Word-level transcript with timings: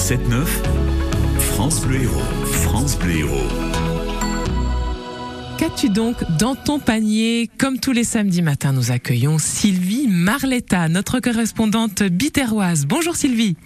7-9, 0.00 0.46
France 1.38 1.82
Bleu 1.82 2.02
Héros, 2.02 2.22
France 2.46 2.98
Bleu 2.98 3.18
Héros. 3.18 3.48
Qu'as-tu 5.58 5.90
donc 5.90 6.16
dans 6.38 6.54
ton 6.54 6.78
panier? 6.78 7.50
Comme 7.58 7.78
tous 7.78 7.92
les 7.92 8.02
samedis 8.02 8.40
matins, 8.40 8.72
nous 8.72 8.90
accueillons 8.90 9.38
Sylvie 9.38 10.08
Marletta, 10.08 10.88
notre 10.88 11.20
correspondante 11.20 12.02
bitéroise. 12.02 12.86
Bonjour 12.86 13.14
Sylvie. 13.14 13.56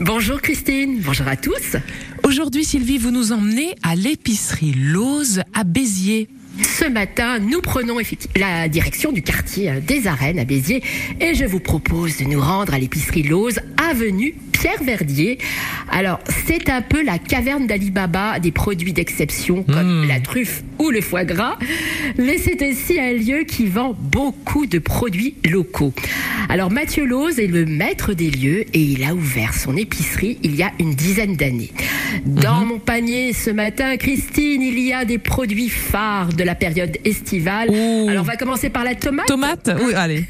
Bonjour 0.00 0.40
Christine, 0.40 0.98
bonjour 1.04 1.28
à 1.28 1.36
tous. 1.36 1.76
Aujourd'hui 2.24 2.64
Sylvie, 2.64 2.96
vous 2.96 3.10
nous 3.10 3.32
emmenez 3.32 3.76
à 3.82 3.94
l'épicerie 3.94 4.72
Lose 4.72 5.42
à 5.52 5.62
Béziers. 5.62 6.26
Ce 6.62 6.86
matin, 6.86 7.38
nous 7.38 7.60
prenons 7.60 7.98
la 8.36 8.68
direction 8.68 9.12
du 9.12 9.22
quartier 9.22 9.80
des 9.86 10.06
Arènes 10.06 10.38
à 10.38 10.44
Béziers 10.44 10.82
et 11.20 11.34
je 11.34 11.44
vous 11.44 11.60
propose 11.60 12.16
de 12.16 12.24
nous 12.24 12.40
rendre 12.40 12.72
à 12.72 12.78
l'épicerie 12.78 13.22
Lose, 13.22 13.60
avenue 13.76 14.34
Pierre 14.62 14.84
Verdier. 14.84 15.38
Alors, 15.90 16.20
c'est 16.46 16.70
un 16.70 16.82
peu 16.82 17.02
la 17.04 17.18
caverne 17.18 17.66
d'Ali 17.66 17.90
Baba 17.90 18.38
des 18.38 18.52
produits 18.52 18.92
d'exception 18.92 19.64
comme 19.64 20.04
Mmh. 20.04 20.08
la 20.08 20.20
truffe 20.20 20.62
ou 20.78 20.90
le 20.90 21.00
foie 21.00 21.24
gras, 21.24 21.58
mais 22.16 22.38
c'est 22.38 22.62
aussi 22.62 22.98
un 23.00 23.12
lieu 23.12 23.42
qui 23.42 23.66
vend 23.66 23.96
beaucoup 23.98 24.66
de 24.66 24.78
produits 24.78 25.34
locaux. 25.50 25.92
Alors, 26.48 26.70
Mathieu 26.70 27.04
Lose 27.04 27.40
est 27.40 27.48
le 27.48 27.66
maître 27.66 28.12
des 28.14 28.30
lieux 28.30 28.60
et 28.72 28.80
il 28.80 29.02
a 29.02 29.14
ouvert 29.14 29.52
son 29.54 29.76
épicerie 29.76 30.38
il 30.44 30.54
y 30.54 30.62
a 30.62 30.70
une 30.78 30.94
dizaine 30.94 31.34
d'années. 31.34 31.72
Dans 32.24 32.64
mon 32.64 32.78
panier 32.78 33.32
ce 33.32 33.50
matin, 33.50 33.96
Christine, 33.96 34.62
il 34.62 34.78
y 34.78 34.92
a 34.92 35.04
des 35.04 35.18
produits 35.18 35.70
phares 35.70 36.32
de 36.32 36.44
la 36.44 36.54
période 36.54 36.96
estivale. 37.04 37.68
Ouh. 37.70 38.08
Alors, 38.08 38.22
on 38.22 38.26
va 38.26 38.36
commencer 38.36 38.70
par 38.70 38.84
la 38.84 38.94
tomate. 38.94 39.26
Tomate 39.26 39.70
Oui, 39.84 39.94
allez. 39.94 40.24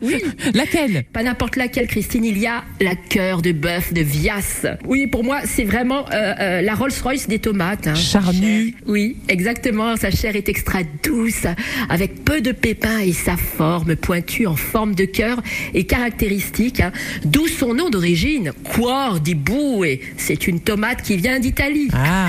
Oui. 0.00 0.22
Laquelle? 0.54 1.04
Pas 1.12 1.22
n'importe 1.22 1.56
laquelle, 1.56 1.86
Christine. 1.86 2.24
Il 2.24 2.38
y 2.38 2.46
a 2.46 2.64
la 2.80 2.94
cœur 2.94 3.42
de 3.42 3.52
bœuf 3.52 3.73
de 3.92 4.00
Vias. 4.00 4.66
Oui, 4.86 5.06
pour 5.06 5.24
moi, 5.24 5.40
c'est 5.44 5.64
vraiment 5.64 6.04
euh, 6.12 6.34
euh, 6.40 6.60
la 6.62 6.74
Rolls-Royce 6.74 7.28
des 7.28 7.38
tomates. 7.38 7.86
hein. 7.88 7.94
Charnue. 7.94 8.74
Oui, 8.86 9.16
exactement. 9.28 9.96
Sa 9.96 10.10
chair 10.10 10.36
est 10.36 10.48
extra 10.48 10.80
douce, 11.02 11.46
avec 11.88 12.24
peu 12.24 12.40
de 12.40 12.52
pépins 12.52 12.98
et 13.00 13.12
sa 13.12 13.36
forme 13.36 13.96
pointue 13.96 14.46
en 14.46 14.56
forme 14.56 14.94
de 14.94 15.04
cœur 15.04 15.42
est 15.74 15.84
caractéristique. 15.84 16.80
hein. 16.80 16.92
D'où 17.24 17.46
son 17.48 17.74
nom 17.74 17.90
d'origine, 17.90 18.52
Cuor 18.72 19.20
di 19.20 19.34
Bue. 19.34 20.00
C'est 20.16 20.46
une 20.46 20.60
tomate 20.60 21.02
qui 21.02 21.16
vient 21.16 21.38
d'Italie. 21.40 21.88
Ah 21.92 22.28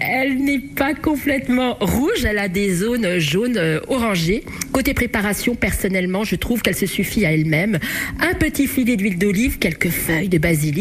Elle 0.00 0.38
n'est 0.38 0.58
pas 0.58 0.94
complètement 0.94 1.76
rouge, 1.80 2.24
elle 2.26 2.38
a 2.38 2.48
des 2.48 2.74
zones 2.74 3.18
jaunes 3.18 3.56
euh, 3.56 3.80
orangées. 3.88 4.44
Côté 4.72 4.92
préparation, 4.94 5.54
personnellement, 5.54 6.24
je 6.24 6.36
trouve 6.36 6.62
qu'elle 6.62 6.74
se 6.76 6.86
suffit 6.86 7.24
à 7.26 7.32
elle-même. 7.32 7.78
Un 8.20 8.34
petit 8.34 8.66
filet 8.66 8.96
d'huile 8.96 9.18
d'olive, 9.18 9.58
quelques 9.58 9.88
feuilles 9.90 10.28
de 10.28 10.38
basilic 10.38 10.73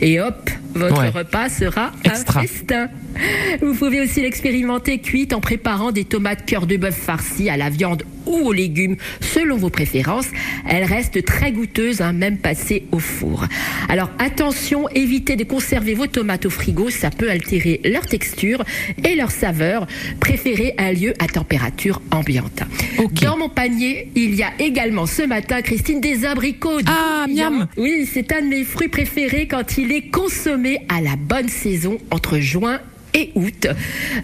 et 0.00 0.20
hop, 0.20 0.50
votre 0.74 1.00
Ouais. 1.00 1.08
repas 1.10 1.48
sera 1.48 1.92
Extra. 2.04 2.40
un 2.40 2.42
festin. 2.46 2.88
Vous 3.62 3.74
pouvez 3.74 4.00
aussi 4.00 4.20
l'expérimenter 4.20 4.98
cuite 4.98 5.32
en 5.32 5.40
préparant 5.40 5.90
des 5.92 6.04
tomates 6.04 6.44
cœur 6.44 6.66
de 6.66 6.76
bœuf 6.76 6.94
farcies 6.96 7.48
à 7.48 7.56
la 7.56 7.70
viande 7.70 8.02
ou 8.26 8.36
aux 8.48 8.52
légumes, 8.52 8.96
selon 9.20 9.56
vos 9.56 9.70
préférences. 9.70 10.26
Elle 10.68 10.84
reste 10.84 11.24
très 11.24 11.52
goûteuse, 11.52 12.00
hein, 12.00 12.12
même 12.12 12.38
passée 12.38 12.84
au 12.92 12.98
four. 12.98 13.46
Alors 13.88 14.10
attention, 14.18 14.88
évitez 14.90 15.36
de 15.36 15.44
conserver 15.44 15.94
vos 15.94 16.08
tomates 16.08 16.44
au 16.46 16.50
frigo, 16.50 16.90
ça 16.90 17.10
peut 17.10 17.30
altérer 17.30 17.80
leur 17.84 18.04
texture 18.06 18.64
et 19.04 19.14
leur 19.14 19.30
saveur. 19.30 19.86
Préférez 20.20 20.74
un 20.76 20.92
lieu 20.92 21.14
à 21.20 21.26
température 21.28 22.02
ambiante. 22.10 22.62
Dans 23.22 23.38
mon 23.38 23.48
panier, 23.48 24.08
il 24.16 24.34
y 24.34 24.42
a 24.42 24.50
également 24.58 25.06
ce 25.06 25.22
matin, 25.22 25.62
Christine, 25.62 26.00
des 26.00 26.24
abricots. 26.26 26.80
Ah, 26.86 27.26
miam. 27.28 27.68
Oui, 27.76 28.08
c'est 28.12 28.32
un 28.32 28.42
de 28.42 28.46
mes 28.48 28.64
fruits 28.64 28.88
préférés 28.88 29.46
quand 29.46 29.78
il 29.78 29.92
est 29.92 30.08
consommé 30.10 30.65
à 30.88 31.00
la 31.00 31.16
bonne 31.16 31.48
saison 31.48 31.98
entre 32.10 32.38
juin 32.38 32.80
et 33.14 33.30
août. 33.34 33.66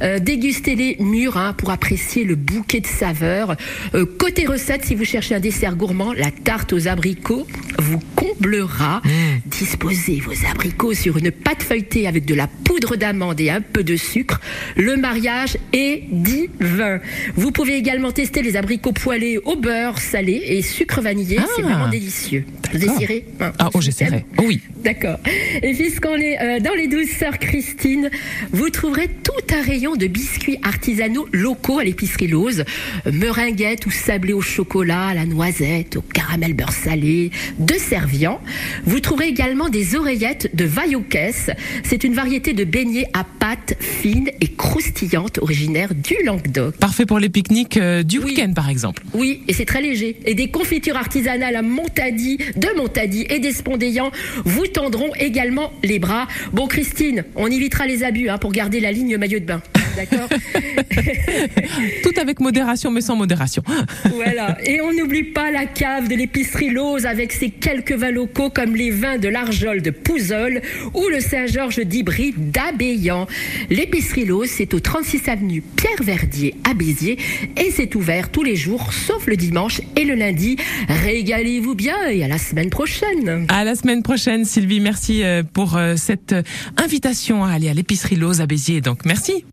Euh, 0.03 0.19
Dégustez-les 0.19 0.97
mûrs 1.01 1.37
hein, 1.37 1.55
pour 1.55 1.71
apprécier 1.71 2.25
le 2.25 2.35
bouquet 2.35 2.81
de 2.81 2.87
saveurs. 2.87 3.57
Euh, 3.95 4.05
côté 4.05 4.47
recette, 4.47 4.85
si 4.85 4.95
vous 4.95 5.05
cherchez 5.05 5.35
un 5.35 5.41
dessert 5.41 5.77
gourmand, 5.77 6.13
la 6.13 6.30
tarte 6.30 6.73
aux 6.73 6.89
abricots 6.89 7.47
vous 7.79 8.01
comblera. 8.23 9.03
Disposez 9.47 10.21
vos 10.21 10.47
abricots 10.49 10.95
sur 10.95 11.17
une 11.17 11.31
pâte 11.31 11.63
feuilletée 11.63 12.07
avec 12.07 12.25
de 12.25 12.35
la 12.35 12.47
poudre 12.47 12.97
d'amande 12.97 13.41
et 13.41 13.51
un 13.51 13.61
peu 13.61 13.83
de 13.83 13.97
sucre. 13.97 14.41
Le 14.77 14.97
mariage 14.97 15.57
est 15.73 16.05
divin. 16.11 17.01
Vous 17.35 17.51
pouvez 17.51 17.77
également 17.77 18.13
tester 18.13 18.43
les 18.43 18.57
abricots 18.57 18.93
poêlés 18.93 19.39
au 19.39 19.57
beurre 19.57 19.99
salé 19.99 20.43
et 20.47 20.63
sucre 20.63 21.01
vanillé. 21.01 21.39
Ah. 21.41 21.47
C'est 21.57 21.63
vraiment 21.63 21.89
délicieux. 21.89 22.45
Vous 22.73 22.85
essayerez 22.85 23.25
hein, 23.41 23.53
Ah, 23.59 23.71
oh, 23.75 23.81
j'essaierai. 23.81 24.25
Oh 24.39 24.45
oui. 24.47 24.61
D'accord. 24.83 25.19
Et 25.63 25.75
puisqu'on 25.75 26.17
est 26.17 26.41
euh, 26.41 26.61
dans 26.61 26.75
les 26.75 26.89
douceurs, 26.89 27.39
Christine, 27.39 28.11
vous 28.53 28.71
trouverez 28.71 29.09
tout 29.09 29.55
un 29.55 29.63
rayon 29.63 29.97
de 29.97 30.07
biscuits 30.07 30.59
artisanaux 30.63 31.29
locaux 31.33 31.79
à 31.79 31.85
l'épicerie 31.85 32.29
Lose. 32.29 32.65
Meringuettes 33.11 33.87
ou 33.87 33.91
sablés 33.91 34.33
au 34.33 34.41
chocolat, 34.41 35.09
à 35.09 35.15
la 35.15 35.27
noisette, 35.27 35.97
au 35.97 36.03
caramel 36.03 36.55
beurre 36.55 36.73
salé, 36.73 37.31
de 37.59 37.75
Servian. 38.12 38.40
Vous 38.84 39.00
trouverez 39.00 39.28
également 39.28 39.68
des 39.70 39.96
oreillettes 39.96 40.55
de 40.55 40.64
Vaillocès. 40.67 41.50
C'est 41.83 42.05
une 42.05 42.12
variété 42.14 42.52
de 42.52 42.64
beignets 42.64 43.06
à 43.14 43.24
pâte 43.24 43.74
fine 43.80 44.28
et 44.40 44.48
croustillante 44.48 45.39
originaire 45.39 45.95
du 45.95 46.14
Languedoc. 46.24 46.77
Parfait 46.77 47.06
pour 47.06 47.18
les 47.18 47.30
pique-niques 47.30 47.78
euh, 47.78 48.02
du 48.02 48.18
Oui. 48.18 48.33
week-end, 48.36 48.52
par 48.55 48.68
exemple. 48.68 49.02
Oui, 49.14 49.42
et 49.48 49.55
c'est 49.55 49.64
très 49.64 49.80
léger. 49.80 50.17
Et 50.27 50.34
des 50.34 50.50
confitures 50.50 50.96
artisanales 50.96 51.56
à 51.56 51.62
Montadi, 51.62 52.36
de 52.56 52.77
Montadi 52.77 53.27
et 53.30 53.39
d'Espondéant 53.39 54.11
vous 54.44 54.67
tendront 54.67 55.11
également 55.18 55.73
les 55.83 55.98
bras. 55.98 56.29
Bon, 56.52 56.67
Christine, 56.67 57.24
on 57.36 57.46
évitera 57.46 57.86
les 57.86 58.05
abus 58.05 58.29
hein, 58.29 58.36
pour 58.39 58.52
garder 58.52 58.80
la 58.80 58.92
ligne 58.92 59.17
maillot 59.17 59.39
de 59.40 59.46
bain. 59.46 59.62
D'accord 59.97 60.29
Tout 62.03 62.20
avec 62.20 62.41
modération, 62.41 62.91
mais 62.91 63.01
sans 63.01 63.17
modération. 63.17 63.63
Voilà. 64.14 64.57
Et 64.64 64.80
on 64.80 64.92
n'oublie 64.92 65.25
pas 65.25 65.51
la 65.51 65.67
cave 65.67 66.08
de 66.08 66.14
l'épicerie 66.14 66.70
Lose 66.70 67.07
avec 67.07 67.33
ses 67.33 67.51
quelques 67.51 67.92
vins 67.92 68.11
locaux 68.11 68.51
comme 68.51 68.77
les 68.77 68.91
vins 68.91 69.19
de 69.19 69.29
l'Arjol 69.29 69.83
de 69.83 69.91
Pouzol 69.91 70.61
ou 70.95 71.08
le 71.08 71.20
Saint-Georges 71.20 71.80
d'Ibry 71.80 72.35
d'Abéyan. 72.36 73.27
L'épicerie 73.70 74.25
Lose, 74.25 74.51
c'est 74.51 74.75
au 74.75 74.80
36 74.80 75.29
avenue 75.29 75.63
Pierre 75.77 76.03
Verdier 76.03 76.55
à 76.69 76.74
Béziers 76.74 77.19
et 77.57 77.70
c'est 77.70 77.95
ouvert 77.95 78.30
tous 78.30 78.42
les 78.42 78.57
jours 78.57 78.92
sauf 78.92 79.27
le 79.27 79.36
dimanche 79.36 79.80
et 79.97 80.05
le 80.05 80.14
lundi. 80.14 80.57
Régalez-vous 80.89 81.74
bien 81.74 82.09
et 82.09 82.23
à 82.23 82.29
la 82.29 82.39
semaine 82.39 82.70
prochaine. 82.70 83.47
À 83.48 83.64
la 83.64 83.74
semaine 83.74 84.03
prochaine, 84.03 84.45
Sylvie. 84.45 84.80
Merci 84.80 85.23
euh, 85.23 85.42
pour 85.42 85.77
euh, 85.77 85.97
cette 85.97 86.35
invitation 86.77 87.45
à 87.45 87.53
aller 87.53 87.69
à 87.69 87.74
l'épicerie 87.74 88.17
Lose 88.17 88.41
à 88.41 88.47
Béziers. 88.47 88.80
Donc, 88.80 89.05
merci. 89.05 89.45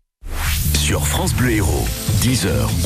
Sur 0.90 1.06
France 1.06 1.32
Bleu 1.34 1.52
Héros, 1.52 1.86
10h, 2.20 2.68